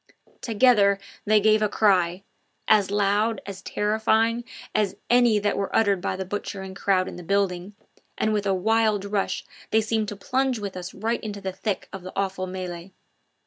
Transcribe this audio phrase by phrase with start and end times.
[0.41, 2.23] Together they gave a cry
[2.67, 4.43] as loud, as terrifying
[4.73, 7.75] as any that were uttered by the butchering crowd in the building,
[8.17, 11.87] and with a wild rush they seemed to plunge with us right into the thick
[11.93, 12.91] of the awful melee.